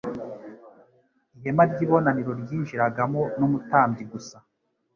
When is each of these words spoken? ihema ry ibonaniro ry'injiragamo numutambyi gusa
ihema 1.37 1.63
ry 1.71 1.79
ibonaniro 1.85 2.31
ry'injiragamo 2.41 3.21
numutambyi 3.37 4.03
gusa 4.11 4.37